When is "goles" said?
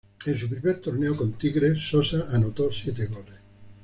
3.05-3.35